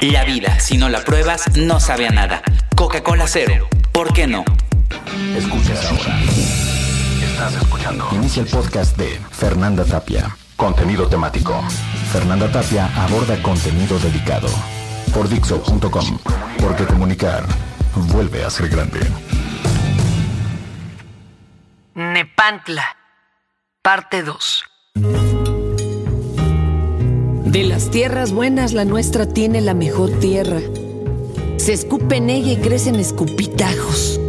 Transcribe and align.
La 0.00 0.24
vida, 0.24 0.60
si 0.60 0.76
no 0.76 0.88
la 0.88 1.00
pruebas, 1.00 1.56
no 1.56 1.80
sabe 1.80 2.06
a 2.06 2.10
nada. 2.10 2.40
Coca-Cola 2.76 3.26
Cero, 3.26 3.66
¿por 3.90 4.12
qué 4.12 4.28
no? 4.28 4.44
Escuchas 5.36 5.84
ahora. 5.86 6.20
Estás 7.20 7.54
escuchando. 7.54 8.08
Inicia 8.12 8.42
el 8.42 8.48
podcast 8.48 8.96
de 8.96 9.20
Fernanda 9.32 9.84
Tapia. 9.84 10.36
Contenido 10.56 11.08
temático. 11.08 11.60
Fernanda 12.12 12.50
Tapia 12.50 12.86
aborda 12.94 13.42
contenido 13.42 13.98
dedicado. 13.98 14.48
Por 15.12 15.28
Dixo.com. 15.28 16.18
Porque 16.60 16.84
comunicar 16.84 17.44
vuelve 17.96 18.44
a 18.44 18.50
ser 18.50 18.68
grande. 18.68 19.00
Nepantla, 21.94 22.96
parte 23.82 24.22
2. 24.22 24.64
De 27.50 27.64
las 27.64 27.90
tierras 27.90 28.32
buenas, 28.32 28.74
la 28.74 28.84
nuestra 28.84 29.26
tiene 29.26 29.62
la 29.62 29.72
mejor 29.72 30.10
tierra. 30.20 30.60
Se 31.56 31.72
escupe 31.72 32.16
en 32.16 32.28
ella 32.28 32.52
y 32.52 32.56
crecen 32.56 32.96
escupitajos. 32.96 34.20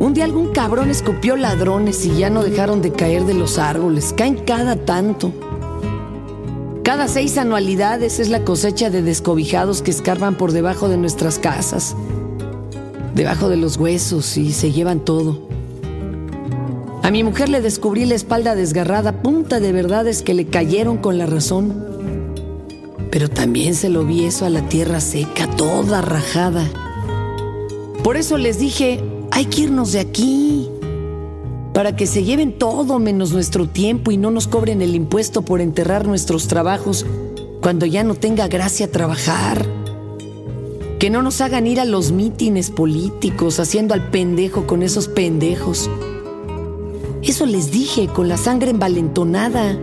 Un 0.00 0.12
día 0.12 0.24
algún 0.24 0.48
cabrón 0.52 0.90
escupió 0.90 1.36
ladrones 1.36 2.04
y 2.04 2.16
ya 2.16 2.30
no 2.30 2.42
dejaron 2.42 2.82
de 2.82 2.90
caer 2.90 3.26
de 3.26 3.34
los 3.34 3.58
árboles. 3.58 4.12
Caen 4.12 4.38
cada 4.44 4.74
tanto. 4.74 5.32
Cada 6.82 7.06
seis 7.06 7.38
anualidades 7.38 8.18
es 8.18 8.28
la 8.28 8.42
cosecha 8.42 8.90
de 8.90 9.00
descobijados 9.00 9.80
que 9.80 9.92
escarban 9.92 10.34
por 10.34 10.50
debajo 10.50 10.88
de 10.88 10.96
nuestras 10.96 11.38
casas, 11.38 11.94
debajo 13.14 13.48
de 13.48 13.56
los 13.56 13.76
huesos 13.76 14.36
y 14.36 14.52
se 14.52 14.72
llevan 14.72 14.98
todo. 14.98 15.46
A 17.04 17.10
mi 17.10 17.22
mujer 17.22 17.50
le 17.50 17.60
descubrí 17.60 18.06
la 18.06 18.14
espalda 18.14 18.54
desgarrada, 18.54 19.20
punta 19.20 19.60
de 19.60 19.72
verdades 19.72 20.22
que 20.22 20.32
le 20.32 20.46
cayeron 20.46 20.96
con 20.96 21.18
la 21.18 21.26
razón. 21.26 21.84
Pero 23.10 23.28
también 23.28 23.74
se 23.74 23.90
lo 23.90 24.06
vi 24.06 24.24
eso 24.24 24.46
a 24.46 24.48
la 24.48 24.66
tierra 24.70 25.00
seca, 25.00 25.46
toda 25.54 26.00
rajada. 26.00 26.66
Por 28.02 28.16
eso 28.16 28.38
les 28.38 28.58
dije, 28.58 29.04
hay 29.30 29.44
que 29.44 29.60
irnos 29.64 29.92
de 29.92 30.00
aquí, 30.00 30.70
para 31.74 31.94
que 31.94 32.06
se 32.06 32.24
lleven 32.24 32.56
todo 32.56 32.98
menos 32.98 33.34
nuestro 33.34 33.68
tiempo 33.68 34.10
y 34.10 34.16
no 34.16 34.30
nos 34.30 34.48
cobren 34.48 34.80
el 34.80 34.94
impuesto 34.94 35.42
por 35.42 35.60
enterrar 35.60 36.06
nuestros 36.06 36.48
trabajos 36.48 37.04
cuando 37.60 37.84
ya 37.84 38.02
no 38.02 38.14
tenga 38.14 38.48
gracia 38.48 38.90
trabajar. 38.90 39.66
Que 40.98 41.10
no 41.10 41.20
nos 41.20 41.42
hagan 41.42 41.66
ir 41.66 41.80
a 41.80 41.84
los 41.84 42.12
mítines 42.12 42.70
políticos 42.70 43.60
haciendo 43.60 43.92
al 43.92 44.10
pendejo 44.10 44.66
con 44.66 44.82
esos 44.82 45.08
pendejos. 45.08 45.90
Eso 47.26 47.46
les 47.46 47.70
dije 47.70 48.08
con 48.08 48.28
la 48.28 48.36
sangre 48.36 48.70
envalentonada, 48.70 49.78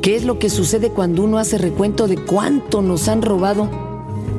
que 0.00 0.16
es 0.16 0.24
lo 0.24 0.38
que 0.38 0.48
sucede 0.48 0.88
cuando 0.88 1.24
uno 1.24 1.36
hace 1.36 1.58
recuento 1.58 2.08
de 2.08 2.16
cuánto 2.16 2.80
nos 2.80 3.08
han 3.08 3.20
robado 3.20 3.68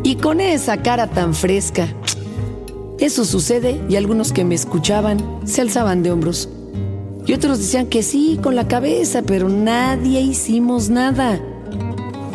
y 0.01 0.15
con 0.15 0.41
esa 0.41 0.81
cara 0.81 1.07
tan 1.11 1.35
fresca. 1.35 1.87
Eso 2.97 3.25
sucede 3.25 3.79
y 3.89 3.95
algunos 3.95 4.31
que 4.31 4.43
me 4.43 4.55
escuchaban 4.55 5.19
se 5.45 5.61
alzaban 5.61 6.01
de 6.01 6.11
hombros. 6.11 6.49
Y 7.27 7.33
otros 7.33 7.59
decían 7.59 7.85
que 7.85 8.01
sí, 8.01 8.39
con 8.41 8.55
la 8.55 8.67
cabeza, 8.67 9.21
pero 9.21 9.49
nadie 9.49 10.21
hicimos 10.21 10.89
nada. 10.89 11.39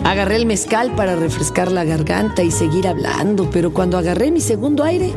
Agarré 0.05 0.37
el 0.37 0.47
mezcal 0.47 0.95
para 0.95 1.17
refrescar 1.17 1.73
la 1.73 1.83
garganta 1.83 2.45
y 2.45 2.53
seguir 2.53 2.87
hablando, 2.87 3.51
pero 3.51 3.73
cuando 3.73 3.99
agarré 3.99 4.31
mi 4.31 4.41
segundo 4.41 4.85
aire, 4.85 5.13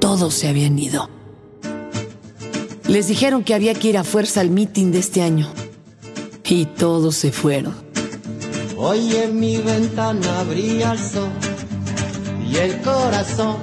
todos 0.00 0.34
se 0.34 0.48
habían 0.48 0.76
ido. 0.76 1.15
Les 2.88 3.08
dijeron 3.08 3.42
que 3.42 3.52
había 3.52 3.74
que 3.74 3.88
ir 3.88 3.98
a 3.98 4.04
fuerza 4.04 4.40
al 4.40 4.50
meeting 4.50 4.92
de 4.92 5.00
este 5.00 5.22
año. 5.22 5.50
Y 6.44 6.66
todos 6.66 7.16
se 7.16 7.32
fueron. 7.32 7.74
Hoy 8.76 9.16
en 9.16 9.40
mi 9.40 9.56
ventana 9.56 10.44
brilla 10.44 10.92
el 10.92 10.98
sol 10.98 11.30
y 12.48 12.56
el 12.56 12.80
corazón 12.82 13.56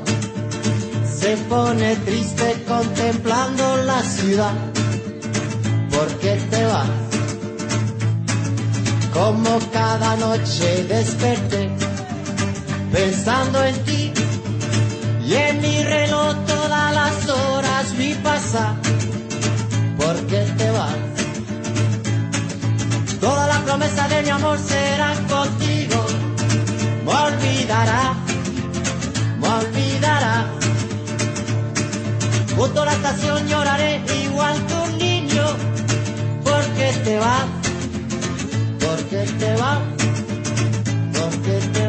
se 1.20 1.38
pone 1.48 1.96
triste 1.98 2.64
contemplando 2.68 3.78
la 3.86 4.02
ciudad. 4.02 4.54
¿Por 5.90 6.08
qué 6.20 6.36
te 6.50 6.66
vas? 6.66 6.90
Como 9.14 9.60
cada 9.72 10.18
noche 10.18 10.84
desperté 10.90 11.70
pensando 12.92 13.64
en 13.64 13.84
ti 13.86 14.12
y 15.26 15.34
en 15.34 15.62
mi 15.62 15.84
reloj 15.84 16.36
todas 16.46 16.94
las 16.94 17.30
horas 17.30 17.63
vi 17.98 18.14
pasar. 18.16 18.76
¿Por 19.98 20.16
qué 20.28 20.42
te 20.58 20.72
vas? 20.72 20.96
Toda 23.20 23.48
la 23.48 23.60
promesa 23.66 24.08
de 24.08 24.22
mi 24.24 24.30
amor 24.30 24.58
será 24.60 25.14
contigo. 25.30 26.00
Me 27.06 27.12
olvidará, 27.12 28.14
me 29.40 29.48
olvidará. 29.48 30.36
Junto 32.58 32.82
a 32.82 32.86
la 32.86 32.94
estación 32.94 33.48
lloraré 33.48 34.02
igual 34.24 34.56
que 34.68 34.74
un 34.74 34.98
niño. 34.98 35.46
¿Por 36.44 36.64
qué 36.78 36.90
te 37.06 37.18
vas? 37.18 37.46
¿Por 38.84 39.00
qué 39.10 39.24
te 39.40 39.56
vas? 39.62 39.80
¿Por 41.18 41.32
qué 41.44 41.58
te 41.74 41.80
vas? 41.80 41.83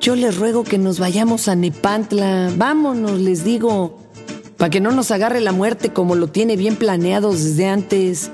Yo 0.00 0.16
les 0.16 0.38
ruego 0.38 0.64
que 0.64 0.78
nos 0.78 0.98
vayamos 0.98 1.46
a 1.48 1.54
Nepantla. 1.54 2.50
Vámonos, 2.56 3.20
les 3.20 3.44
digo. 3.44 3.98
Para 4.56 4.70
que 4.70 4.80
no 4.80 4.92
nos 4.92 5.10
agarre 5.10 5.42
la 5.42 5.52
muerte 5.52 5.90
como 5.90 6.14
lo 6.14 6.28
tiene 6.28 6.56
bien 6.56 6.76
planeado 6.76 7.32
desde 7.32 7.66
antes. 7.66 8.30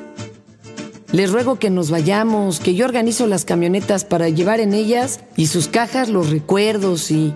Les 1.10 1.32
ruego 1.32 1.58
que 1.58 1.70
nos 1.70 1.90
vayamos, 1.90 2.60
que 2.60 2.76
yo 2.76 2.84
organizo 2.84 3.26
las 3.26 3.44
camionetas 3.44 4.04
para 4.04 4.28
llevar 4.28 4.60
en 4.60 4.74
ellas 4.74 5.20
y 5.36 5.48
sus 5.48 5.66
cajas 5.66 6.08
los 6.08 6.30
recuerdos 6.30 7.10
y, 7.10 7.34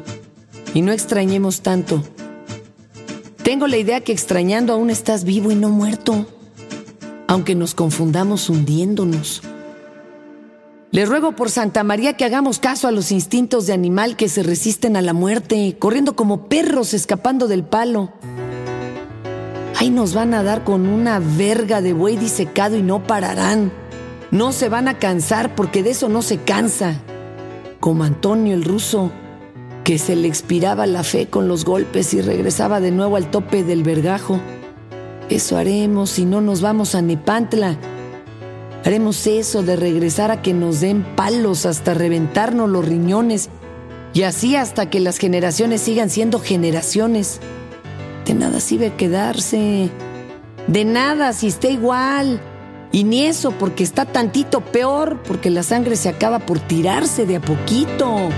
y 0.74 0.82
no 0.82 0.92
extrañemos 0.92 1.62
tanto. 1.62 2.04
Tengo 3.42 3.66
la 3.66 3.78
idea 3.78 4.00
que 4.02 4.12
extrañando 4.12 4.74
aún 4.74 4.90
estás 4.90 5.24
vivo 5.24 5.50
y 5.50 5.56
no 5.56 5.70
muerto, 5.70 6.26
aunque 7.26 7.56
nos 7.56 7.74
confundamos 7.74 8.48
hundiéndonos. 8.48 9.42
Les 10.92 11.08
ruego 11.08 11.36
por 11.36 11.50
Santa 11.50 11.84
María 11.84 12.14
que 12.14 12.24
hagamos 12.24 12.58
caso 12.58 12.88
a 12.88 12.90
los 12.90 13.12
instintos 13.12 13.68
de 13.68 13.72
animal 13.72 14.16
que 14.16 14.28
se 14.28 14.42
resisten 14.42 14.96
a 14.96 15.02
la 15.02 15.12
muerte, 15.12 15.76
corriendo 15.78 16.16
como 16.16 16.48
perros 16.48 16.94
escapando 16.94 17.46
del 17.46 17.62
palo. 17.62 18.12
Ahí 19.78 19.90
nos 19.90 20.14
van 20.14 20.34
a 20.34 20.42
dar 20.42 20.64
con 20.64 20.88
una 20.88 21.20
verga 21.20 21.80
de 21.80 21.92
buey 21.92 22.16
disecado 22.16 22.76
y 22.76 22.82
no 22.82 23.04
pararán. 23.04 23.70
No 24.32 24.50
se 24.50 24.68
van 24.68 24.88
a 24.88 24.98
cansar 24.98 25.54
porque 25.54 25.84
de 25.84 25.90
eso 25.90 26.08
no 26.08 26.22
se 26.22 26.38
cansa. 26.38 26.96
Como 27.78 28.02
Antonio 28.02 28.52
el 28.52 28.64
ruso, 28.64 29.12
que 29.84 29.96
se 29.96 30.16
le 30.16 30.26
expiraba 30.26 30.86
la 30.86 31.04
fe 31.04 31.28
con 31.28 31.46
los 31.46 31.64
golpes 31.64 32.14
y 32.14 32.20
regresaba 32.20 32.80
de 32.80 32.90
nuevo 32.90 33.14
al 33.14 33.30
tope 33.30 33.62
del 33.62 33.84
vergajo. 33.84 34.40
Eso 35.28 35.56
haremos 35.56 36.10
si 36.10 36.24
no 36.24 36.40
nos 36.40 36.62
vamos 36.62 36.96
a 36.96 37.00
Nepantla. 37.00 37.78
Haremos 38.84 39.26
eso 39.26 39.62
de 39.62 39.76
regresar 39.76 40.30
a 40.30 40.40
que 40.40 40.54
nos 40.54 40.80
den 40.80 41.04
palos 41.14 41.66
hasta 41.66 41.92
reventarnos 41.92 42.68
los 42.68 42.84
riñones 42.84 43.50
y 44.14 44.22
así 44.22 44.56
hasta 44.56 44.88
que 44.88 45.00
las 45.00 45.18
generaciones 45.18 45.82
sigan 45.82 46.08
siendo 46.08 46.40
generaciones. 46.40 47.40
De 48.24 48.34
nada 48.34 48.58
sirve 48.60 48.94
quedarse. 48.94 49.90
De 50.66 50.84
nada 50.84 51.32
si 51.32 51.48
está 51.48 51.68
igual. 51.68 52.40
Y 52.92 53.04
ni 53.04 53.26
eso 53.26 53.52
porque 53.52 53.84
está 53.84 54.04
tantito 54.04 54.62
peor, 54.62 55.22
porque 55.22 55.50
la 55.50 55.62
sangre 55.62 55.94
se 55.94 56.08
acaba 56.08 56.40
por 56.40 56.58
tirarse 56.58 57.24
de 57.24 57.36
a 57.36 57.40
poquito. 57.40 58.30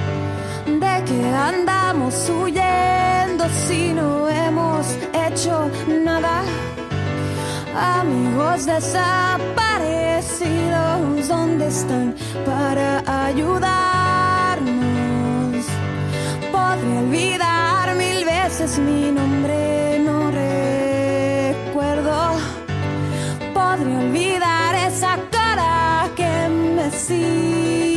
¿De 0.66 1.04
qué 1.06 1.24
andamos 1.34 2.28
huyendo 2.28 3.46
si 3.66 3.92
no 3.94 4.28
hemos 4.28 4.86
hecho 5.14 5.70
nada? 6.04 6.42
Amigos 7.74 8.66
desaparecidos, 8.66 11.28
¿dónde 11.28 11.68
están 11.68 12.14
para 12.44 13.02
ayudarnos? 13.26 14.74
Podré 16.52 16.98
olvidar 16.98 17.96
mil 17.96 18.26
veces 18.26 18.78
mi 18.78 19.10
nombre, 19.10 19.98
no 20.00 20.30
recuerdo. 20.30 22.36
Podré 23.54 23.96
olvidar 23.96 24.74
esa 24.74 25.16
cara 25.30 26.10
que 26.14 26.48
me 26.50 26.90
sigue. 26.90 27.91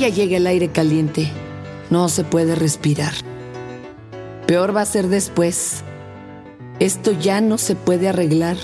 Ya 0.00 0.08
llega 0.08 0.38
el 0.38 0.46
aire 0.46 0.68
caliente. 0.68 1.30
No 1.90 2.08
se 2.08 2.24
puede 2.24 2.54
respirar. 2.54 3.12
Peor 4.46 4.74
va 4.74 4.80
a 4.80 4.86
ser 4.86 5.08
después. 5.08 5.82
Esto 6.78 7.12
ya 7.12 7.42
no 7.42 7.58
se 7.58 7.74
puede 7.74 8.08
arreglar. 8.08 8.56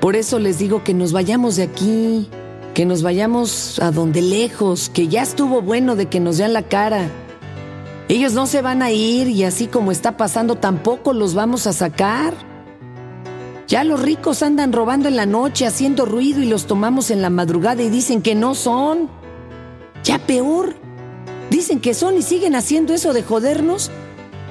Por 0.00 0.16
eso 0.16 0.40
les 0.40 0.58
digo 0.58 0.82
que 0.82 0.92
nos 0.92 1.12
vayamos 1.12 1.54
de 1.54 1.62
aquí, 1.62 2.28
que 2.74 2.84
nos 2.84 3.04
vayamos 3.04 3.78
a 3.78 3.92
donde 3.92 4.20
lejos, 4.20 4.88
que 4.88 5.06
ya 5.06 5.22
estuvo 5.22 5.62
bueno 5.62 5.94
de 5.94 6.06
que 6.06 6.18
nos 6.18 6.38
vean 6.38 6.52
la 6.52 6.62
cara. 6.62 7.08
Ellos 8.08 8.32
no 8.32 8.48
se 8.48 8.60
van 8.60 8.82
a 8.82 8.90
ir 8.90 9.28
y 9.28 9.44
así 9.44 9.68
como 9.68 9.92
está 9.92 10.16
pasando 10.16 10.56
tampoco 10.56 11.12
los 11.12 11.34
vamos 11.34 11.68
a 11.68 11.72
sacar. 11.72 12.34
Ya 13.68 13.84
los 13.84 14.02
ricos 14.02 14.42
andan 14.42 14.72
robando 14.72 15.06
en 15.06 15.14
la 15.14 15.26
noche, 15.26 15.64
haciendo 15.64 16.06
ruido 16.06 16.42
y 16.42 16.46
los 16.46 16.66
tomamos 16.66 17.12
en 17.12 17.22
la 17.22 17.30
madrugada 17.30 17.84
y 17.84 17.88
dicen 17.88 18.20
que 18.20 18.34
no 18.34 18.56
son. 18.56 19.16
Ya 20.04 20.18
peor. 20.18 20.74
Dicen 21.50 21.80
que 21.80 21.94
son 21.94 22.16
y 22.16 22.22
siguen 22.22 22.54
haciendo 22.54 22.94
eso 22.94 23.12
de 23.12 23.22
jodernos 23.22 23.90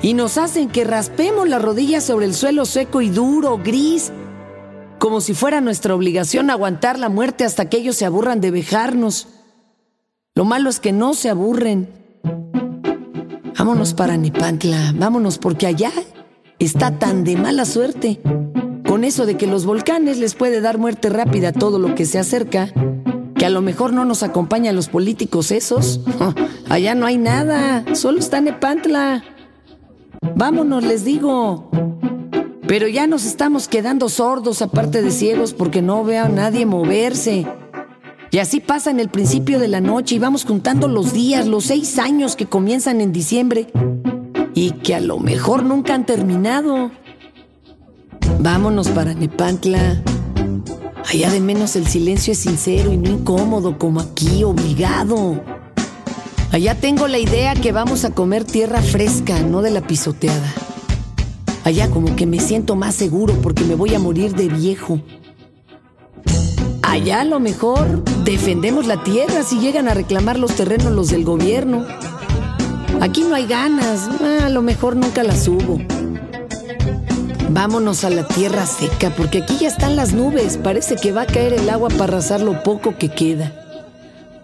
y 0.02 0.14
nos 0.14 0.38
hacen 0.38 0.70
que 0.70 0.84
raspemos 0.84 1.48
las 1.48 1.62
rodillas 1.62 2.04
sobre 2.04 2.26
el 2.26 2.34
suelo 2.34 2.66
seco 2.66 3.02
y 3.02 3.10
duro, 3.10 3.60
gris, 3.64 4.12
como 5.00 5.22
si 5.22 5.34
fuera 5.34 5.62
nuestra 5.62 5.96
obligación 5.96 6.50
aguantar 6.50 7.00
la 7.00 7.10
muerte 7.10 7.46
hasta 7.46 7.70
que 7.70 7.78
ellos 7.78 7.96
se 7.96 8.06
aburran 8.06 8.42
de 8.42 8.52
vejarnos. 8.52 9.28
Lo 10.36 10.46
malo 10.46 10.70
es 10.70 10.80
que 10.80 10.92
no 10.92 11.14
se 11.14 11.30
aburren. 11.30 11.90
Vámonos 13.58 13.94
para 13.94 14.18
Nepantla, 14.18 14.94
vámonos 14.96 15.40
porque 15.40 15.68
allá 15.68 15.92
está 16.60 16.98
tan 17.00 17.24
de 17.24 17.36
mala 17.36 17.66
suerte. 17.66 18.22
Con 18.88 19.04
eso 19.04 19.26
de 19.26 19.36
que 19.36 19.48
los 19.48 19.66
volcanes 19.66 20.18
les 20.18 20.36
puede 20.36 20.62
dar 20.62 20.78
muerte 20.78 21.10
rápida 21.10 21.50
a 21.50 21.54
todo 21.54 21.78
lo 21.80 21.94
que 21.94 22.06
se 22.06 22.20
acerca, 22.20 22.72
que 23.38 23.46
a 23.46 23.50
lo 23.50 23.62
mejor 23.62 23.94
no 23.94 24.06
nos 24.06 24.24
acompañan 24.24 24.76
los 24.76 24.88
políticos 24.88 25.52
esos. 25.52 26.02
Allá 26.70 26.96
no 26.96 27.06
hay 27.06 27.18
nada, 27.18 27.86
solo 27.96 28.20
está 28.20 28.42
Nepantla. 28.42 29.24
Vámonos, 30.36 30.84
les 30.84 31.06
digo. 31.06 31.70
Pero 32.68 32.88
ya 32.88 33.08
nos 33.08 33.26
estamos 33.26 33.68
quedando 33.68 34.10
sordos, 34.10 34.62
aparte 34.62 35.02
de 35.02 35.12
ciegos, 35.12 35.54
porque 35.54 35.82
no 35.82 36.04
veo 36.04 36.26
a 36.26 36.30
nadie 36.30 36.66
moverse. 36.66 37.48
Y 38.30 38.40
así 38.40 38.60
pasa 38.60 38.92
en 38.92 39.00
el 39.00 39.10
principio 39.10 39.58
de 39.58 39.70
la 39.70 39.80
noche 39.80 40.16
y 40.16 40.20
vamos 40.20 40.44
juntando 40.44 40.90
los 40.90 41.14
días, 41.14 41.48
los 41.48 41.66
seis 41.66 41.98
años 41.98 42.36
que 42.36 42.46
comienzan 42.46 43.00
en 43.00 43.14
diciembre 43.14 43.68
y 44.54 44.72
que 44.72 44.96
a 44.96 45.00
lo 45.00 45.20
mejor 45.20 45.64
nunca 45.64 45.94
han 45.94 46.06
terminado. 46.06 46.92
Vámonos 48.40 48.90
para 48.90 49.14
Nepantla. 49.14 50.02
Allá 51.06 51.32
de 51.32 51.40
menos 51.40 51.76
el 51.76 51.88
silencio 51.88 52.34
es 52.34 52.40
sincero 52.40 52.92
y 52.92 52.98
no 52.98 53.10
incómodo 53.10 53.78
como 53.78 54.00
aquí, 54.00 54.44
obligado. 54.44 55.42
Allá 56.52 56.76
tengo 56.76 57.08
la 57.08 57.20
idea 57.20 57.54
que 57.54 57.72
vamos 57.72 58.06
a 58.06 58.12
comer 58.12 58.44
tierra 58.44 58.82
fresca, 58.82 59.40
no 59.42 59.62
de 59.62 59.72
la 59.72 59.82
pisoteada. 59.82 60.54
Allá 61.64 61.90
como 61.90 62.16
que 62.16 62.26
me 62.26 62.40
siento 62.40 62.76
más 62.76 62.96
seguro 62.96 63.34
porque 63.42 63.64
me 63.64 63.76
voy 63.76 63.94
a 63.94 64.00
morir 64.00 64.34
de 64.34 64.48
viejo. 64.48 65.02
Allá 66.82 67.22
a 67.22 67.26
lo 67.26 67.40
mejor 67.40 68.04
defendemos 68.24 68.88
la 68.88 69.04
tierra 69.04 69.44
si 69.44 69.60
llegan 69.60 69.90
a 69.90 69.94
reclamar 69.94 70.40
los 70.40 70.56
terrenos 70.56 70.94
los 70.94 71.10
del 71.10 71.26
gobierno. 71.26 71.86
Aquí 73.02 73.22
no 73.22 73.36
hay 73.36 73.46
ganas, 73.46 74.10
a 74.44 74.50
lo 74.50 74.62
mejor 74.62 74.96
nunca 74.96 75.24
las 75.24 75.44
subo. 75.44 75.80
Vámonos 77.50 78.04
a 78.04 78.10
la 78.10 78.28
tierra 78.28 78.66
seca 78.66 79.10
porque 79.10 79.40
aquí 79.40 79.58
ya 79.60 79.70
están 79.70 79.96
las 79.96 80.14
nubes, 80.14 80.58
parece 80.58 80.96
que 80.96 81.12
va 81.12 81.22
a 81.22 81.26
caer 81.26 81.54
el 81.54 81.70
agua 81.70 81.90
para 81.90 82.06
arrasar 82.06 82.42
lo 82.42 82.62
poco 82.62 82.98
que 82.98 83.10
queda. 83.10 83.52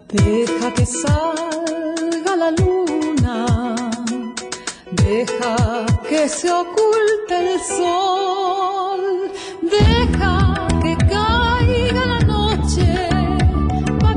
Deja 0.10 0.74
que 0.74 0.86
salga 0.86 2.36
la 2.38 2.52
luna, 2.52 3.92
deja 4.92 5.86
que 6.08 6.30
se 6.30 6.50
oculte 6.52 7.54
el 7.54 7.60
sol, 7.60 9.32
deja 9.62 10.68
que 10.82 10.96
caiga 10.98 12.06
la 12.06 12.20
noche 12.20 13.10
para 14.00 14.14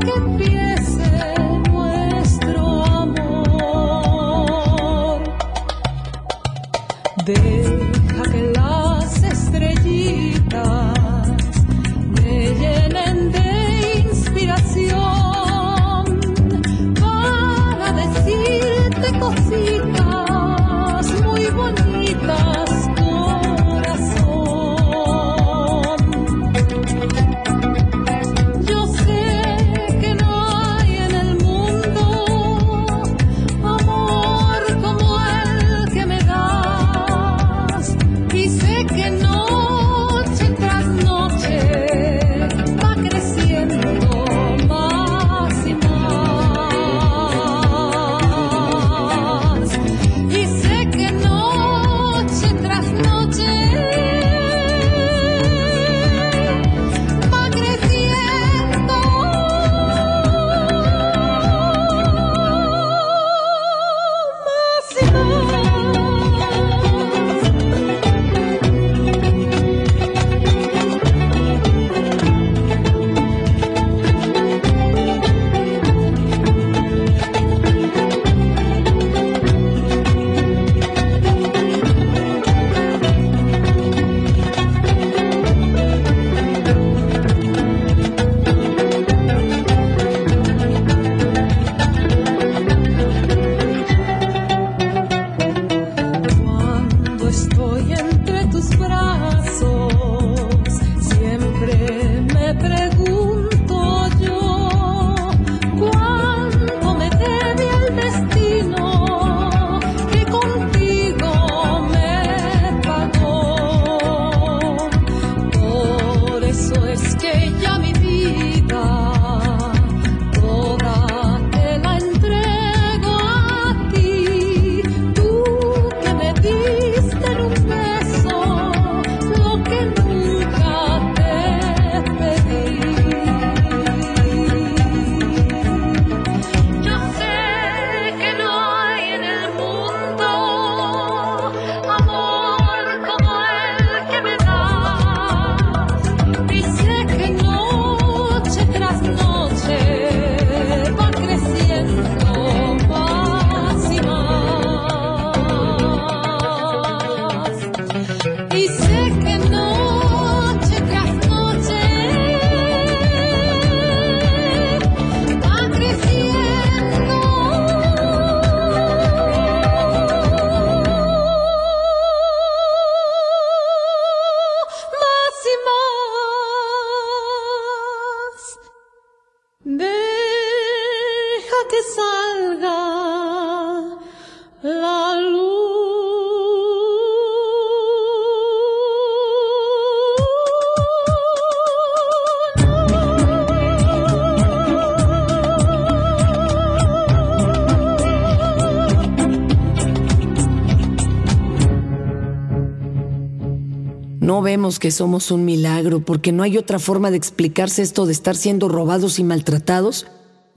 vemos 204.47 204.79
que 204.79 204.91
somos 204.91 205.29
un 205.29 205.43
milagro 205.43 205.99
porque 205.99 206.31
no 206.31 206.41
hay 206.41 206.57
otra 206.57 206.79
forma 206.79 207.11
de 207.11 207.17
explicarse 207.17 207.81
esto 207.81 208.05
de 208.05 208.13
estar 208.13 208.37
siendo 208.37 208.69
robados 208.69 209.19
y 209.19 209.25
maltratados, 209.25 210.07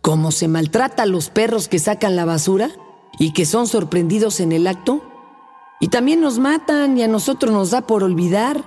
como 0.01 0.31
se 0.31 0.47
maltrata 0.47 1.03
a 1.03 1.07
los 1.07 1.29
perros 1.29 1.67
que 1.67 1.81
sacan 1.81 2.15
la 2.15 2.25
basura 2.25 2.71
y 3.19 3.33
que 3.33 3.45
son 3.45 3.67
sorprendidos 3.67 4.39
en 4.39 4.53
el 4.53 4.69
acto. 4.69 5.03
Y 5.81 5.89
también 5.89 6.21
nos 6.21 6.39
matan 6.39 6.97
y 6.99 7.03
a 7.03 7.09
nosotros 7.09 7.53
nos 7.53 7.73
da 7.73 7.89
por 7.89 8.05
olvidar, 8.05 8.65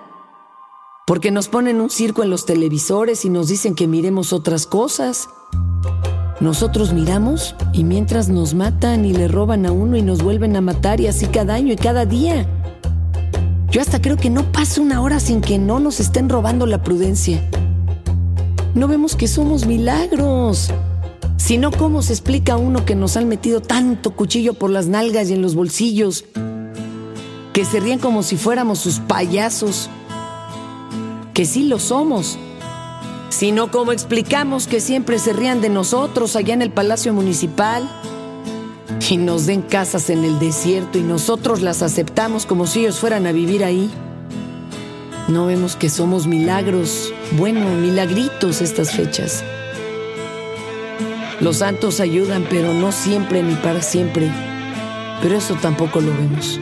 porque 1.07 1.31
nos 1.31 1.47
ponen 1.47 1.79
un 1.79 1.89
circo 1.89 2.21
en 2.21 2.29
los 2.29 2.45
televisores 2.45 3.23
y 3.23 3.29
nos 3.29 3.47
dicen 3.47 3.75
que 3.75 3.87
miremos 3.87 4.33
otras 4.33 4.67
cosas. 4.67 5.29
Nosotros 6.41 6.91
miramos 6.91 7.55
y 7.71 7.85
mientras 7.85 8.27
nos 8.27 8.55
matan 8.55 9.05
y 9.05 9.13
le 9.13 9.29
roban 9.29 9.65
a 9.65 9.71
uno 9.71 9.95
y 9.95 10.01
nos 10.01 10.21
vuelven 10.21 10.57
a 10.57 10.61
matar 10.61 10.99
y 10.99 11.07
así 11.07 11.27
cada 11.27 11.53
año 11.53 11.71
y 11.71 11.77
cada 11.77 12.05
día. 12.05 12.45
Yo 13.73 13.81
hasta 13.81 13.99
creo 13.99 14.17
que 14.17 14.29
no 14.29 14.51
pasa 14.51 14.81
una 14.81 15.01
hora 15.01 15.19
sin 15.19 15.41
que 15.41 15.57
no 15.57 15.79
nos 15.79 15.99
estén 15.99 16.29
robando 16.29 16.67
la 16.67 16.83
prudencia. 16.83 17.43
No 18.75 18.87
vemos 18.87 19.15
que 19.15 19.27
somos 19.27 19.65
milagros. 19.65 20.69
Si 21.37 21.57
no, 21.57 21.71
¿cómo 21.71 22.03
se 22.03 22.13
explica 22.13 22.53
a 22.53 22.57
uno 22.57 22.85
que 22.85 22.93
nos 22.93 23.17
han 23.17 23.27
metido 23.27 23.63
tanto 23.63 24.11
cuchillo 24.11 24.53
por 24.53 24.69
las 24.69 24.85
nalgas 24.85 25.31
y 25.31 25.33
en 25.33 25.41
los 25.41 25.55
bolsillos? 25.55 26.25
Que 27.51 27.65
se 27.65 27.79
ríen 27.79 27.97
como 27.97 28.21
si 28.21 28.37
fuéramos 28.37 28.77
sus 28.77 28.99
payasos. 28.99 29.89
Que 31.33 31.45
sí 31.45 31.63
lo 31.63 31.79
somos. 31.79 32.37
Si 33.29 33.51
no, 33.51 33.71
¿cómo 33.71 33.91
explicamos 33.91 34.67
que 34.67 34.81
siempre 34.81 35.17
se 35.17 35.33
rían 35.33 35.61
de 35.61 35.69
nosotros 35.69 36.35
allá 36.35 36.53
en 36.53 36.61
el 36.61 36.69
Palacio 36.69 37.11
Municipal? 37.11 37.89
Y 39.11 39.17
nos 39.17 39.45
den 39.45 39.61
casas 39.61 40.09
en 40.09 40.23
el 40.23 40.39
desierto 40.39 40.97
y 40.97 41.01
nosotros 41.01 41.61
las 41.61 41.81
aceptamos 41.81 42.45
como 42.45 42.67
si 42.67 42.81
ellos 42.81 42.99
fueran 42.99 43.27
a 43.27 43.31
vivir 43.31 43.63
ahí. 43.63 43.91
No 45.27 45.45
vemos 45.45 45.75
que 45.75 45.89
somos 45.89 46.25
milagros, 46.25 47.13
bueno, 47.37 47.69
milagritos 47.75 48.61
estas 48.61 48.91
fechas. 48.91 49.43
Los 51.41 51.57
santos 51.57 51.99
ayudan, 51.99 52.45
pero 52.49 52.73
no 52.73 52.91
siempre 52.91 53.43
ni 53.43 53.55
para 53.55 53.81
siempre. 53.81 54.31
Pero 55.21 55.35
eso 55.35 55.55
tampoco 55.55 55.99
lo 55.99 56.11
vemos. 56.11 56.59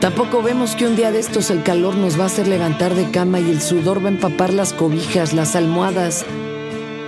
Tampoco 0.00 0.42
vemos 0.42 0.74
que 0.74 0.86
un 0.86 0.96
día 0.96 1.12
de 1.12 1.20
estos 1.20 1.50
el 1.50 1.62
calor 1.62 1.94
nos 1.94 2.18
va 2.18 2.24
a 2.24 2.26
hacer 2.26 2.48
levantar 2.48 2.94
de 2.94 3.10
cama 3.10 3.38
y 3.38 3.50
el 3.50 3.60
sudor 3.60 4.02
va 4.02 4.08
a 4.08 4.12
empapar 4.12 4.52
las 4.52 4.72
cobijas, 4.72 5.32
las 5.34 5.56
almohadas. 5.56 6.24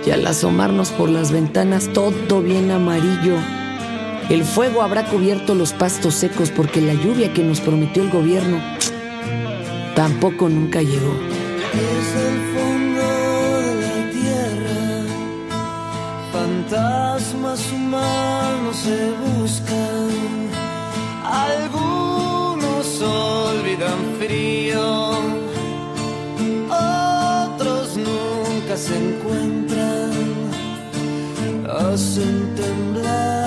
Y 0.05 0.11
al 0.11 0.25
asomarnos 0.25 0.91
por 0.91 1.09
las 1.09 1.31
ventanas 1.31 1.89
todo 1.93 2.41
bien 2.41 2.71
amarillo 2.71 3.35
el 4.31 4.45
fuego 4.45 4.81
habrá 4.81 5.03
cubierto 5.03 5.55
los 5.55 5.73
pastos 5.73 6.15
secos 6.15 6.51
porque 6.51 6.79
la 6.79 6.93
lluvia 6.93 7.33
que 7.33 7.43
nos 7.43 7.59
prometió 7.59 8.01
el 8.01 8.09
gobierno 8.09 8.61
tampoco 9.93 10.47
nunca 10.47 10.81
llegó. 10.81 11.13
Desde 11.73 12.29
el 12.29 12.39
fondo 12.55 13.01
de 13.61 13.75
la 13.81 14.09
tierra, 14.09 15.03
fantasmas 16.31 17.71
humanos 17.73 18.77
se 18.77 19.11
buscan. 19.19 20.09
Algunos 21.25 23.01
olvidan 23.01 24.15
frío, 24.17 25.11
otros 26.69 27.97
nunca 27.97 28.77
se 28.77 28.95
encuentran. 28.97 30.11
Hacen 31.67 32.55
temblar 32.55 33.40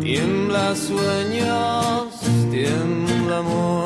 Tiembla 0.00 0.74
sueños, 0.76 2.08
tiembla 2.50 3.38
amor. 3.38 3.83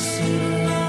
Así 0.00 0.08
será. 0.16 0.79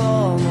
como 0.00 0.49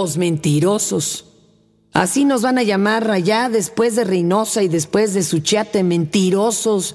Los 0.00 0.16
mentirosos. 0.16 1.24
Así 1.92 2.24
nos 2.24 2.42
van 2.42 2.56
a 2.58 2.62
llamar 2.62 3.10
allá 3.10 3.48
después 3.48 3.96
de 3.96 4.04
Reynosa 4.04 4.62
y 4.62 4.68
después 4.68 5.12
de 5.12 5.24
Suchiate, 5.24 5.82
mentirosos, 5.82 6.94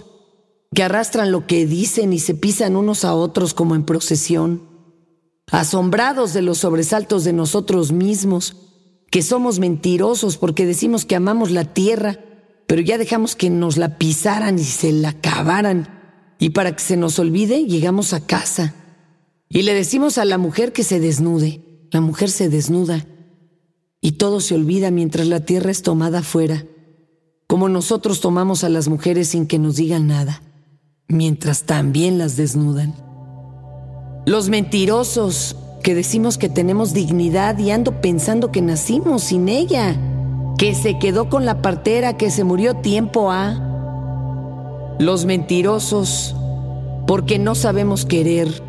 que 0.73 0.83
arrastran 0.83 1.29
lo 1.29 1.45
que 1.45 1.65
dicen 1.65 2.13
y 2.13 2.19
se 2.19 2.33
pisan 2.33 2.77
unos 2.77 3.03
a 3.03 3.13
otros 3.13 3.53
como 3.53 3.75
en 3.75 3.83
procesión. 3.83 4.69
Asombrados 5.51 6.31
de 6.31 6.43
los 6.43 6.59
sobresaltos 6.59 7.25
de 7.25 7.33
nosotros 7.33 7.91
mismos, 7.91 8.55
que 9.11 9.21
somos 9.21 9.59
mentirosos 9.59 10.37
porque 10.37 10.65
decimos 10.65 11.03
que 11.03 11.17
amamos 11.17 11.51
la 11.51 11.73
tierra, 11.73 12.19
pero 12.67 12.81
ya 12.81 12.97
dejamos 12.97 13.35
que 13.35 13.49
nos 13.49 13.75
la 13.75 13.97
pisaran 13.97 14.57
y 14.57 14.63
se 14.63 14.93
la 14.93 15.11
cavaran, 15.11 16.35
y 16.39 16.51
para 16.51 16.73
que 16.73 16.81
se 16.81 16.95
nos 16.95 17.19
olvide 17.19 17.65
llegamos 17.65 18.13
a 18.13 18.25
casa. 18.25 18.75
Y 19.49 19.63
le 19.63 19.73
decimos 19.73 20.17
a 20.17 20.23
la 20.23 20.37
mujer 20.37 20.71
que 20.71 20.85
se 20.85 21.01
desnude. 21.01 21.72
La 21.93 22.01
mujer 22.01 22.31
se 22.31 22.49
desnuda 22.49 23.05
y 24.01 24.13
todo 24.13 24.41
se 24.41 24.55
olvida 24.55 24.89
mientras 24.89 25.27
la 25.27 25.41
tierra 25.41 25.69
es 25.69 25.83
tomada 25.83 26.23
fuera, 26.23 26.65
como 27.45 27.69
nosotros 27.69 28.19
tomamos 28.19 28.63
a 28.63 28.69
las 28.69 28.87
mujeres 28.87 29.27
sin 29.27 29.45
que 29.45 29.59
nos 29.59 29.75
digan 29.75 30.07
nada, 30.07 30.41
mientras 31.07 31.63
también 31.63 32.17
las 32.17 32.35
desnudan. 32.35 32.95
Los 34.25 34.49
mentirosos 34.49 35.55
que 35.83 35.93
decimos 35.93 36.39
que 36.39 36.49
tenemos 36.49 36.93
dignidad 36.93 37.59
y 37.59 37.69
ando 37.69 38.01
pensando 38.01 38.51
que 38.51 38.63
nacimos 38.63 39.25
sin 39.25 39.47
ella, 39.47 39.95
que 40.57 40.73
se 40.73 40.97
quedó 40.97 41.29
con 41.29 41.45
la 41.45 41.61
partera, 41.61 42.17
que 42.17 42.31
se 42.31 42.43
murió 42.43 42.77
tiempo 42.77 43.29
a. 43.29 44.95
Los 44.97 45.25
mentirosos 45.25 46.35
porque 47.05 47.37
no 47.37 47.53
sabemos 47.53 48.03
querer 48.05 48.63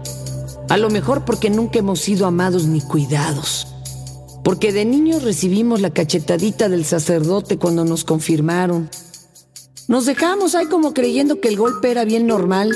a 0.69 0.77
lo 0.77 0.91
mejor 0.91 1.25
porque 1.25 1.51
nunca 1.51 1.79
hemos 1.79 2.01
sido 2.01 2.27
amados 2.27 2.67
ni 2.67 2.81
cuidados. 2.81 3.67
Porque 4.43 4.73
de 4.73 4.85
niños 4.85 5.23
recibimos 5.23 5.81
la 5.81 5.91
cachetadita 5.91 6.69
del 6.69 6.85
sacerdote 6.85 7.59
cuando 7.59 7.85
nos 7.85 8.05
confirmaron. 8.05 8.91
Nos 9.89 10.07
dejamos 10.07 10.55
ahí 10.55 10.67
como 10.67 10.95
creyendo 10.95 11.41
que 11.41 11.49
el 11.49 11.57
golpe 11.57 11.91
era 11.91 12.05
bien 12.05 12.27
normal. 12.27 12.75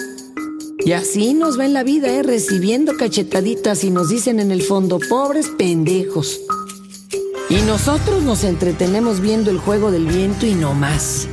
Y 0.85 0.93
así 0.93 1.35
nos 1.35 1.59
va 1.59 1.67
en 1.67 1.75
la 1.75 1.83
vida, 1.83 2.09
¿eh? 2.09 2.23
recibiendo 2.23 2.97
cachetaditas 2.97 3.85
y 3.85 3.91
nos 3.91 4.09
dicen 4.09 4.41
en 4.41 4.51
el 4.53 4.63
fondo, 4.63 4.99
pobres 5.09 5.49
pendejos. 5.49 6.41
Y 7.51 7.57
nosotros 7.63 8.23
nos 8.23 8.45
entretenemos 8.45 9.21
viendo 9.21 9.51
el 9.51 9.59
juego 9.59 9.91
del 9.91 10.07
viento 10.07 10.47
y 10.47 10.55
no 10.55 10.75
más. 10.75 11.27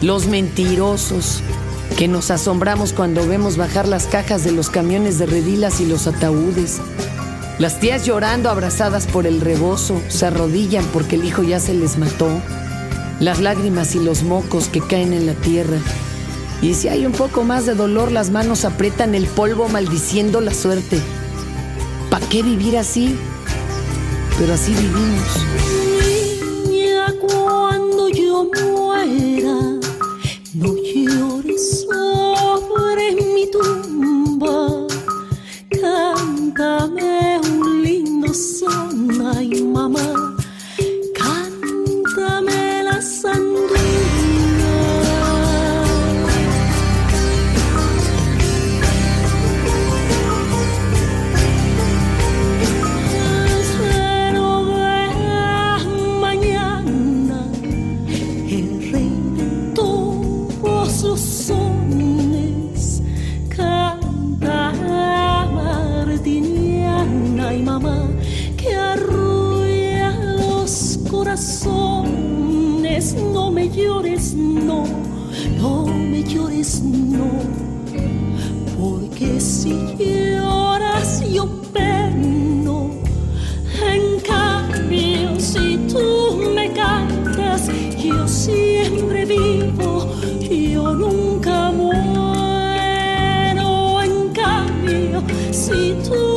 Los 0.00 0.28
mentirosos, 0.28 1.42
que 1.96 2.08
nos 2.08 2.30
asombramos 2.30 2.92
cuando 2.92 3.26
vemos 3.26 3.56
bajar 3.56 3.86
las 3.86 4.06
cajas 4.06 4.44
de 4.44 4.52
los 4.52 4.70
camiones 4.70 5.18
de 5.18 5.26
redilas 5.26 5.80
y 5.80 5.86
los 5.86 6.06
ataúdes. 6.06 6.80
Las 7.58 7.78
tías 7.78 8.06
llorando 8.06 8.48
abrazadas 8.48 9.06
por 9.06 9.26
el 9.26 9.40
rebozo 9.40 10.00
se 10.08 10.26
arrodillan 10.26 10.84
porque 10.92 11.16
el 11.16 11.24
hijo 11.24 11.42
ya 11.42 11.60
se 11.60 11.74
les 11.74 11.98
mató. 11.98 12.30
Las 13.20 13.38
lágrimas 13.38 13.94
y 13.94 13.98
los 13.98 14.22
mocos 14.22 14.68
que 14.68 14.80
caen 14.80 15.12
en 15.12 15.26
la 15.26 15.34
tierra. 15.34 15.76
Y 16.62 16.74
si 16.74 16.88
hay 16.88 17.06
un 17.06 17.12
poco 17.12 17.44
más 17.44 17.66
de 17.66 17.74
dolor, 17.74 18.12
las 18.12 18.30
manos 18.30 18.64
aprietan 18.64 19.14
el 19.14 19.26
polvo 19.26 19.68
maldiciendo 19.68 20.40
la 20.40 20.54
suerte. 20.54 21.00
¿Para 22.10 22.26
qué 22.28 22.42
vivir 22.42 22.76
así? 22.76 23.16
Pero 24.38 24.54
así 24.54 24.72
vivimos. 24.72 25.46
Niña, 26.66 27.14
cuando 27.20 28.08
yo 28.08 28.48
muera, 28.72 29.79
no 30.54 30.74
llores 30.74 31.86
sobre 31.86 33.12
mi 33.12 33.50
tumba. 33.50 34.86
Cántame 35.80 37.38
un 37.38 37.82
lindo 37.82 38.34
son, 38.34 39.34
ay 39.36 39.62
mamá. 39.62 40.29
No 74.34 74.84
no 75.60 75.86
me 75.86 76.22
llores 76.22 76.82
no. 76.82 77.30
Porque 78.78 79.40
si 79.40 79.74
lloras 79.98 81.22
yo 81.30 81.46
peno. 81.72 82.90
En 83.82 84.20
cambio, 84.20 85.38
si 85.38 85.78
tú 85.90 86.42
me 86.54 86.72
cantas, 86.72 87.70
yo 87.96 88.26
siempre 88.28 89.24
vivo, 89.24 90.14
yo 90.40 90.94
nunca 90.94 91.70
muero. 91.70 92.00
En 94.02 94.28
cambio, 94.32 95.22
si 95.50 95.94
tú 96.06 96.29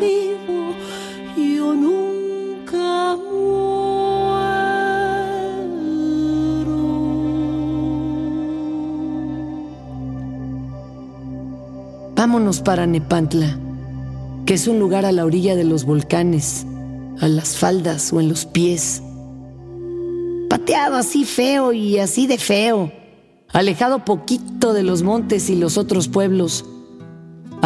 vivo, 0.00 0.74
yo 1.36 1.74
nunca 1.74 3.16
muero. 3.16 3.60
Vámonos 12.16 12.60
para 12.60 12.86
Nepantla, 12.86 13.58
que 14.46 14.54
es 14.54 14.66
un 14.66 14.78
lugar 14.78 15.04
a 15.04 15.12
la 15.12 15.24
orilla 15.24 15.54
de 15.54 15.64
los 15.64 15.84
volcanes, 15.84 16.66
a 17.20 17.28
las 17.28 17.56
faldas 17.56 18.12
o 18.12 18.20
en 18.20 18.28
los 18.28 18.46
pies. 18.46 19.02
Pateado 20.48 20.96
así 20.96 21.24
feo 21.24 21.72
y 21.72 21.98
así 21.98 22.26
de 22.26 22.38
feo, 22.38 22.90
alejado 23.52 24.04
poquito 24.04 24.72
de 24.72 24.82
los 24.82 25.02
montes 25.02 25.48
y 25.50 25.56
los 25.56 25.78
otros 25.78 26.08
pueblos. 26.08 26.64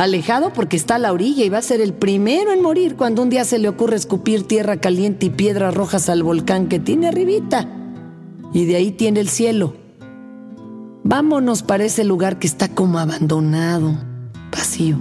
Alejado 0.04 0.52
porque 0.52 0.76
está 0.76 0.96
a 0.96 0.98
la 0.98 1.14
orilla 1.14 1.46
y 1.46 1.48
va 1.48 1.56
a 1.56 1.62
ser 1.62 1.80
el 1.80 1.94
primero 1.94 2.52
en 2.52 2.60
morir 2.60 2.94
cuando 2.94 3.22
un 3.22 3.30
día 3.30 3.42
se 3.46 3.58
le 3.58 3.70
ocurre 3.70 3.96
escupir 3.96 4.46
tierra 4.46 4.76
caliente 4.76 5.24
y 5.24 5.30
piedras 5.30 5.72
rojas 5.74 6.10
al 6.10 6.22
volcán 6.22 6.68
que 6.68 6.78
tiene 6.78 7.08
arribita. 7.08 7.66
Y 8.52 8.66
de 8.66 8.76
ahí 8.76 8.90
tiene 8.90 9.20
el 9.20 9.30
cielo. 9.30 9.74
Vámonos 11.04 11.62
para 11.62 11.84
ese 11.84 12.04
lugar 12.04 12.38
que 12.38 12.46
está 12.46 12.68
como 12.68 12.98
abandonado, 12.98 13.96
vacío. 14.52 14.98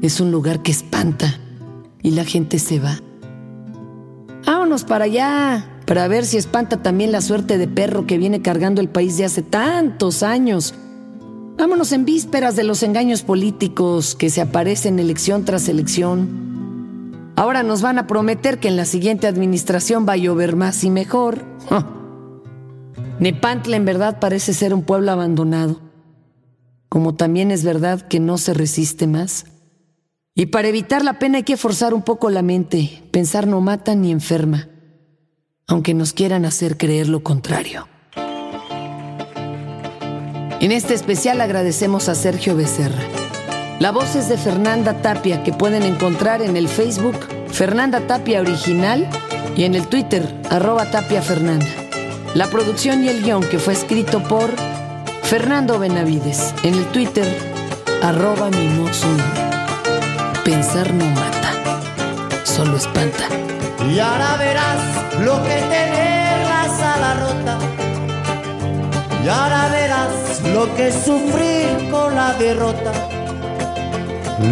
Es 0.00 0.20
un 0.20 0.30
lugar 0.30 0.62
que 0.62 0.70
espanta 0.70 1.38
y 2.02 2.12
la 2.12 2.24
gente 2.24 2.58
se 2.58 2.80
va. 2.80 2.98
Vámonos 4.46 4.84
para 4.84 5.04
allá, 5.04 5.66
para 5.84 6.08
ver 6.08 6.24
si 6.24 6.38
espanta 6.38 6.82
también 6.82 7.12
la 7.12 7.20
suerte 7.20 7.58
de 7.58 7.68
perro 7.68 8.06
que 8.06 8.16
viene 8.16 8.40
cargando 8.40 8.80
el 8.80 8.88
país 8.88 9.18
de 9.18 9.26
hace 9.26 9.42
tantos 9.42 10.22
años. 10.22 10.74
Vámonos 11.60 11.92
en 11.92 12.06
vísperas 12.06 12.56
de 12.56 12.64
los 12.64 12.82
engaños 12.82 13.20
políticos 13.20 14.14
que 14.14 14.30
se 14.30 14.40
aparecen 14.40 14.98
elección 14.98 15.44
tras 15.44 15.68
elección. 15.68 17.34
Ahora 17.36 17.62
nos 17.62 17.82
van 17.82 17.98
a 17.98 18.06
prometer 18.06 18.58
que 18.60 18.68
en 18.68 18.76
la 18.76 18.86
siguiente 18.86 19.26
administración 19.26 20.06
va 20.08 20.14
a 20.14 20.16
llover 20.16 20.56
más 20.56 20.82
y 20.84 20.90
mejor. 20.90 21.44
Nepantla 23.18 23.76
en 23.76 23.84
verdad 23.84 24.20
parece 24.20 24.54
ser 24.54 24.72
un 24.72 24.84
pueblo 24.84 25.12
abandonado, 25.12 25.82
como 26.88 27.14
también 27.16 27.50
es 27.50 27.62
verdad 27.62 28.08
que 28.08 28.20
no 28.20 28.38
se 28.38 28.54
resiste 28.54 29.06
más. 29.06 29.44
Y 30.34 30.46
para 30.46 30.68
evitar 30.68 31.04
la 31.04 31.18
pena 31.18 31.36
hay 31.36 31.44
que 31.44 31.58
forzar 31.58 31.92
un 31.92 32.00
poco 32.00 32.30
la 32.30 32.40
mente, 32.40 33.02
pensar 33.10 33.46
no 33.46 33.60
mata 33.60 33.94
ni 33.94 34.12
enferma, 34.12 34.70
aunque 35.66 35.92
nos 35.92 36.14
quieran 36.14 36.46
hacer 36.46 36.78
creer 36.78 37.10
lo 37.10 37.22
contrario. 37.22 37.86
En 40.60 40.72
este 40.72 40.92
especial 40.92 41.40
agradecemos 41.40 42.10
a 42.10 42.14
Sergio 42.14 42.54
Becerra. 42.54 43.02
La 43.78 43.92
voz 43.92 44.14
es 44.14 44.28
de 44.28 44.36
Fernanda 44.36 45.00
Tapia, 45.00 45.42
que 45.42 45.54
pueden 45.54 45.84
encontrar 45.84 46.42
en 46.42 46.54
el 46.54 46.68
Facebook 46.68 47.16
Fernanda 47.50 48.06
Tapia 48.06 48.42
Original 48.42 49.08
y 49.56 49.64
en 49.64 49.74
el 49.74 49.86
Twitter 49.86 50.22
arroba 50.50 50.90
Tapia 50.90 51.22
Fernanda. 51.22 51.64
La 52.34 52.46
producción 52.48 53.02
y 53.02 53.08
el 53.08 53.22
guion 53.22 53.42
que 53.42 53.58
fue 53.58 53.72
escrito 53.72 54.22
por 54.22 54.50
Fernando 55.22 55.78
Benavides 55.78 56.54
en 56.62 56.74
el 56.74 56.84
Twitter 56.88 57.26
arroba 58.02 58.50
mimoso. 58.50 59.08
Pensar 60.44 60.92
no 60.92 61.06
mata, 61.06 61.54
solo 62.44 62.76
espanta. 62.76 63.24
Y 63.90 63.98
ahora 63.98 64.36
verás 64.36 65.22
lo 65.24 65.42
que 65.42 65.54
tener 65.54 66.09
Ahora 69.30 69.68
verás 69.68 70.42
lo 70.52 70.74
que 70.74 70.90
sufrir 70.90 71.88
con 71.90 72.16
la 72.16 72.32
derrota. 72.34 72.92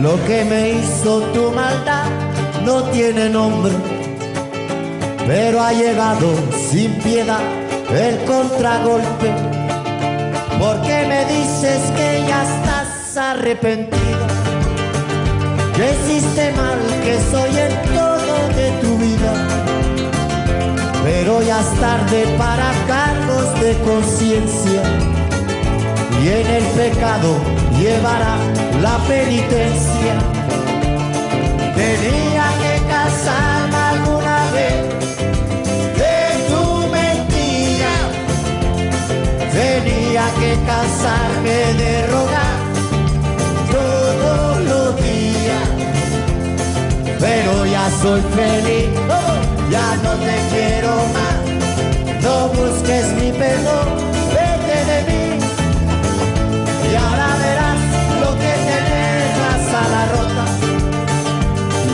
Lo 0.03 0.15
que 0.25 0.45
me 0.45 0.71
hizo 0.71 1.21
tu 1.33 1.51
maldad 1.51 2.07
no 2.65 2.85
tiene 2.85 3.29
nombre, 3.29 3.73
pero 5.27 5.61
ha 5.61 5.73
llegado 5.73 6.29
sin 6.71 6.93
piedad 7.01 7.41
el 7.91 8.25
contragolpe. 8.25 9.35
Porque 10.61 11.07
me 11.09 11.25
dices 11.25 11.81
que 11.97 12.25
ya 12.29 12.43
estás 12.45 13.17
arrepentido, 13.17 14.27
que 15.75 15.91
hiciste 15.93 16.53
mal, 16.53 16.79
que 17.03 17.19
soy 17.33 17.57
el 17.57 17.75
todo 17.97 18.35
de 18.55 18.71
tu 18.81 18.97
vida. 18.99 19.68
Pero 21.29 21.43
ya 21.43 21.61
es 21.61 21.79
tarde 21.79 22.25
para 22.39 22.73
cargos 22.87 23.61
de 23.61 23.77
conciencia 23.81 24.83
y 26.23 26.27
en 26.27 26.47
el 26.47 26.65
pecado 26.69 27.37
llevará 27.79 28.39
la 28.81 28.97
penitencia. 29.07 30.15
Tenía 31.77 32.47
que 32.63 32.75
casarme 32.89 33.77
alguna 33.77 34.51
vez 34.53 34.75
de 36.01 36.17
tu 36.49 36.65
mentira. 36.97 37.95
Tenía 39.53 40.25
que 40.41 40.57
casarme 40.65 41.57
de 41.83 42.07
rogar 42.07 42.57
todos 43.71 44.61
los 44.63 44.97
días. 44.97 45.69
Pero 47.21 47.67
ya 47.67 47.91
soy 48.01 48.23
feliz, 48.35 48.89
ya 49.71 49.97
no 50.03 50.13
te 50.27 50.37
quiero 50.53 50.93
más. 51.17 51.37
No 52.23 52.49
busques 52.49 53.07
mi 53.19 53.31
perdón, 53.33 53.89
vete 54.35 54.79
de 54.91 54.99
mí. 55.09 55.25
Y 56.91 56.95
ahora 56.97 57.29
verás 57.45 57.81
lo 58.23 58.31
que 58.43 58.53
tener 58.71 59.21
la 59.45 59.55
sala 59.71 60.01
rota. 60.15 60.45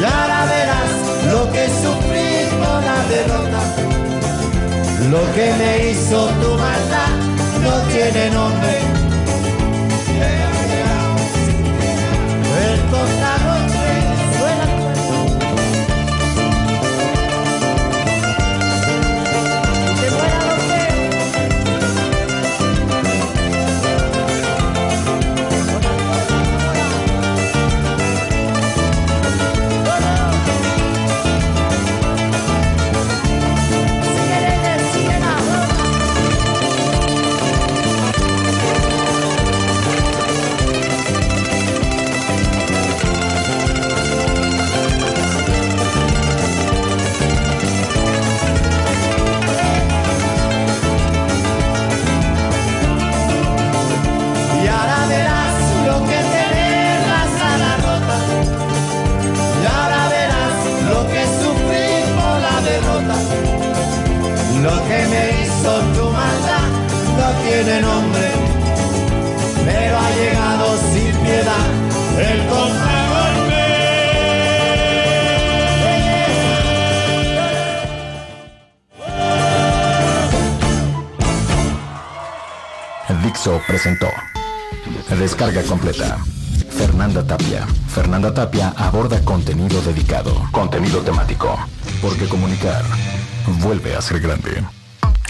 Y 0.01 0.05
ahora 0.05 0.41
verás 0.55 0.93
lo 1.33 1.43
que 1.53 1.65
sufrí 1.83 2.31
con 2.61 2.81
la 2.91 2.99
derrota. 3.15 3.61
Lo 5.11 5.23
que 5.35 5.47
me 5.61 5.91
hizo 5.91 6.19
tu 6.41 6.51
maldad 6.65 7.13
no 7.65 7.75
tiene 7.93 8.31
nombre. 8.31 8.64
Presentó. 83.75 84.09
Descarga 85.19 85.61
completa. 85.65 86.17
Fernanda 86.79 87.27
Tapia. 87.27 87.67
Fernanda 87.93 88.33
Tapia 88.33 88.73
aborda 88.77 89.21
contenido 89.25 89.83
dedicado. 89.83 90.33
Contenido 90.53 91.01
temático. 91.01 91.59
Porque 92.01 92.29
comunicar 92.29 92.85
vuelve 93.47 93.97
a 93.97 94.01
ser 94.01 94.21
grande. 94.21 94.63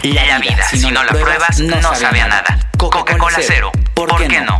La 0.03 0.37
vida, 0.37 0.63
si 0.69 0.91
no, 0.91 1.03
la 1.03 1.11
pruebas, 1.11 1.59
no 1.59 1.95
sabe 1.95 2.21
a 2.21 2.27
nada. 2.27 2.69
Coca-Cola 2.77 3.39
Cero, 3.41 3.71
¿por 3.95 4.15
qué 4.15 4.27
no? 4.41 4.59